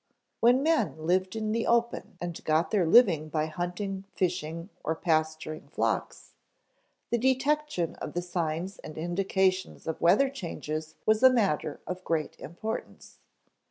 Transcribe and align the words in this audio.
When 0.39 0.63
men 0.63 0.95
lived 1.05 1.35
in 1.35 1.51
the 1.51 1.67
open 1.67 2.17
and 2.19 2.43
got 2.43 2.71
their 2.71 2.87
living 2.87 3.29
by 3.29 3.45
hunting, 3.45 4.05
fishing, 4.15 4.69
or 4.83 4.95
pasturing 4.95 5.67
flocks, 5.67 6.33
the 7.11 7.19
detection 7.19 7.93
of 7.97 8.13
the 8.13 8.23
signs 8.23 8.79
and 8.79 8.97
indications 8.97 9.85
of 9.85 10.01
weather 10.01 10.31
changes 10.31 10.95
was 11.05 11.21
a 11.21 11.29
matter 11.29 11.81
of 11.85 12.03
great 12.03 12.35
importance. 12.39 13.19